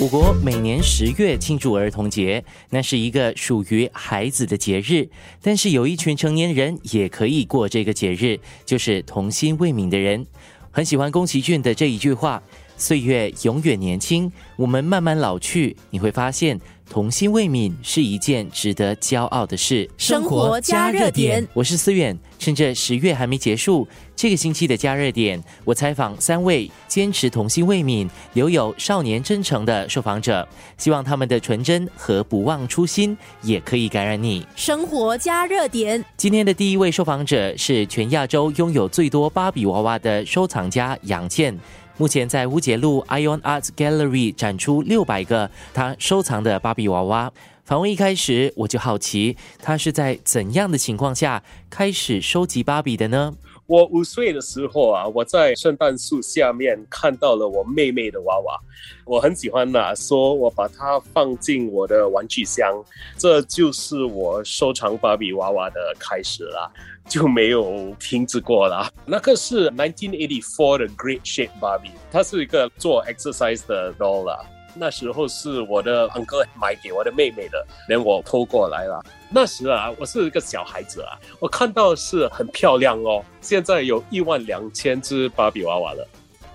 [0.00, 5.08] 我国每年十月庆祝儿童节，那是一个属于孩子的节日。
[5.42, 10.24] 但是有一群成年人也可以过这个节日，就是童心未泯的人。
[10.70, 12.40] 很喜欢宫崎骏的这一句话
[12.78, 16.60] ：“岁月永远年轻，我们慢慢老去。”你会发现。
[16.88, 19.88] 童心未泯是一件值得骄傲的事。
[19.96, 22.18] 生活加热点，我是思远。
[22.38, 30.48] 趁着十月还没结束，这个星期的加热点，我采访三位坚持童心未泯、留有少年真诚的受访者，
[30.78, 34.46] 希望他们的纯真和不忘初心也可以感染你。
[34.54, 41.58] 生活加热点，今天的第一位受访者是全亚洲拥有最多芭比娃娃的收藏家杨健。
[41.98, 47.32] 目前在乌节路 Ion Art Gallery 展出六百个他收藏的芭比娃娃。
[47.64, 53.34] 访问一开始，我就好奇他是在怎样的情况下开始收集芭比的呢？
[53.68, 58.58] 我五岁的时候啊，我在圣诞树下面看到了我妹妹的娃娃，
[59.04, 62.82] 我很喜欢呐，说我把它放进我的玩具箱，
[63.18, 66.70] 这就是我收藏芭比娃娃的开始啦，
[67.06, 68.90] 就没有停止过了。
[69.04, 74.38] 那个是1984的 Great Shape Barbie，它是一个做 exercise 的 doll 啦。
[74.78, 79.04] 那时候是我的 uncle 买给我的妹妹的，连我偷过来了。
[79.28, 83.24] 那时啊，我是一个小孩子啊，我看到是很漂亮哦。
[83.40, 86.06] 现在有一万两千只芭比娃娃了，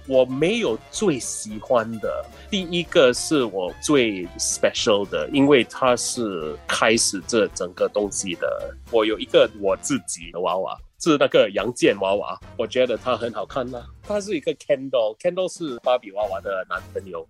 [0.07, 8.73] 我没有最喜欢的，第一个是我最 special 的，因为它是开始这整个东西的。
[8.89, 10.77] 我有一个我自己的娃娃。
[10.99, 13.83] 是那个杨健娃娃，我觉得它很好看呐。
[14.06, 17.26] 他是一个 Candle，Candle 是芭比娃娃的男朋友。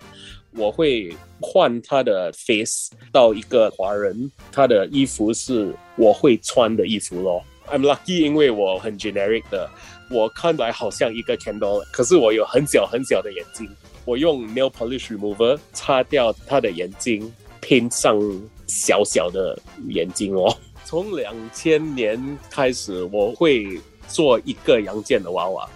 [0.55, 7.43] 我会换他的 face 到一个华人，他的衣服是我会穿的衣服咯。
[7.71, 9.69] I'm lucky，因为我很 generic 的，
[10.09, 13.69] 我看来好像一个 Candle，可是我有很小很小的眼睛。
[14.05, 18.19] 我用 nail polish remover 擦掉他的眼睛，拼上
[18.67, 19.57] 小小的
[19.87, 20.55] 眼睛哦。
[20.83, 25.69] 从两千年开始，我会做一个杨健的娃娃。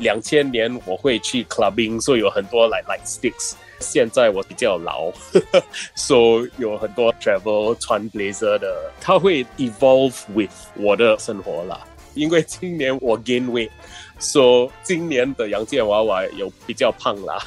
[0.00, 3.52] 两千年我会去 clubbing，所以有很多 like light sticks。
[3.78, 5.10] 现在我比较老，
[5.94, 11.80] 所以有很多 travel 穿 blazer 的，它会 evolve with 我的生活啦。
[12.14, 13.70] 因为今年我 gain weight，
[14.18, 17.38] 所以今年的杨建娃娃有比较胖啦。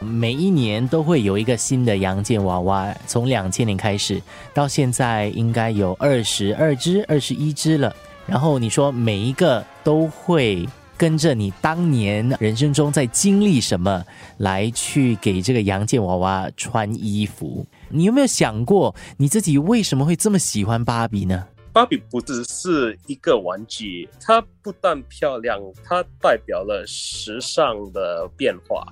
[0.00, 4.20] 每一年都会有一个新的杨建娃娃，从两千年开始
[4.52, 7.94] 到现在，应该有二十二只、二十一只了。
[8.26, 10.66] 然后你说每一个都会
[10.96, 14.04] 跟着你当年人生中在经历什么，
[14.38, 17.66] 来去给这个杨建娃娃穿衣服。
[17.88, 21.46] 你有没有想过你自己为什么会这么喜欢芭比呢？
[21.72, 28.86] 芭比不只是一个玩具，它不但漂亮，它代表了时尚的变化。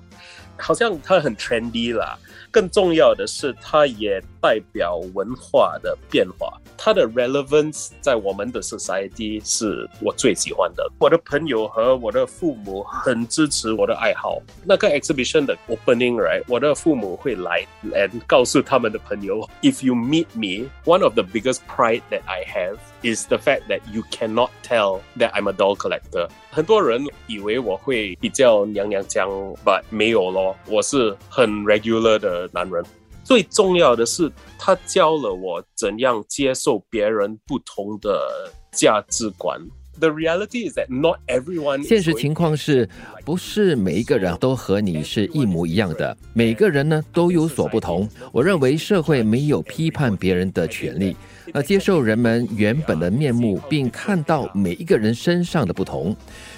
[0.57, 2.17] 好像它很 trendy 啦，
[2.51, 6.53] 更重要的是，它也代表文化的变化。
[6.77, 10.87] 它的 relevance 在我们的 society 是我最喜欢的。
[10.99, 14.39] 我的朋友和我的父母很支持我的爱好。
[14.63, 16.43] 那个 exhibition 的 opening，right？
[16.47, 23.79] 我的父母会来，and 告诉他们的朋友，if you meet me，one of the biggest pride that I have is the fact that
[23.91, 26.29] you cannot tell that I'm a doll collector。
[26.51, 29.27] 很多人以为我会比较娘娘腔
[29.65, 32.83] ，but 没有咯，我是很 regular 的男人。
[33.25, 39.59] 最重要的是，他教了我怎样接受别人不同的价值观。
[39.97, 41.81] The reality is that not everyone.
[41.81, 42.87] 现实情况是
[43.23, 46.15] 不是每一个人都和你是一模一样的？
[46.33, 48.07] 每个人呢都有所不同。
[48.31, 51.15] 我认为社会没有批判别人的权利，
[51.53, 56.13] 而接受人们原本的面目，并看到每一个人身上的不同。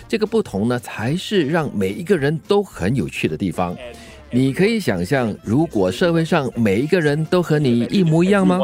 [0.08, 3.78] 这个不同呢，才是让每一个人都很有趣的地方。
[4.30, 8.60] 你可以想象，如果社会上每一个人都和你一模一样吗？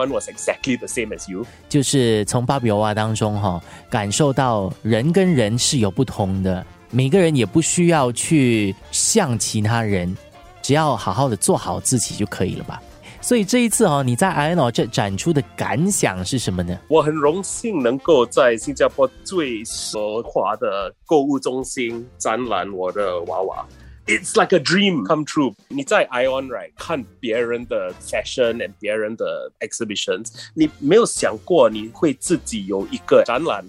[1.70, 10.14] 就是从芭比娃娃当中哈，感受到人跟人是有不同的，每个人也不需要去像其他人，
[10.62, 12.82] 只要好好的做好自己就可以了吧。
[13.22, 16.78] 所以这一次哈，你在 i n o 这展出的感想是什么呢？
[16.90, 23.66] 我很荣幸能够在新加坡最奢华的购物中心展览我的娃娃。
[24.06, 25.56] It's like a dream come true。
[25.70, 33.64] 你在 Ion right 看别人的 fashion and 别人的 exhibitions，你没有想过你会自己有一个展览。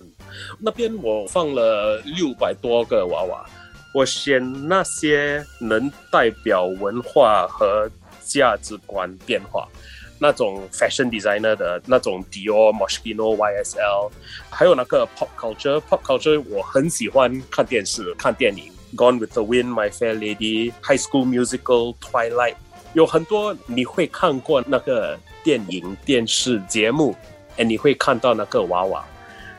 [0.59, 3.47] 那边我放了六百多个娃娃，
[3.95, 7.89] 我选那些能代表文化和
[8.25, 9.69] 价值观变化，
[10.19, 14.11] 那种 fashion designer 的那种 Dior、Moschino、YSL，
[14.51, 15.81] 还有那个 pop culture。
[15.89, 18.73] pop culture 我很喜欢看电视、看电影。
[18.97, 22.55] Gone with the Wind, My Fair Lady, High School Musical, Twilight，
[22.93, 27.17] 有很多你会看过那个电影、电视节目，
[27.57, 29.05] 哎，你会看到那个娃娃，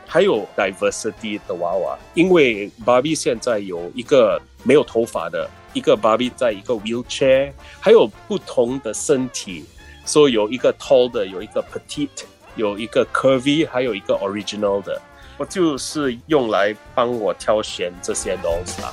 [0.06, 9.64] 还有 diversity 的娃娃，因为芭比现在有一个没有头发的，一个芭比在一个 wheelchair，还有不同的身体，
[10.06, 12.24] 所以有一个 tall 的，有一个 petite，
[12.54, 14.98] 有一个 curvy，还有一个 original 的。
[15.38, 18.90] 我就是用来帮我挑选这些东西啊。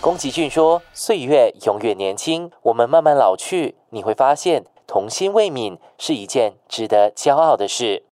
[0.00, 8.04] 宫崎骏说：“岁月永远年轻，我们慢慢老去，你会发现童心未泯是一件值得骄傲的事。”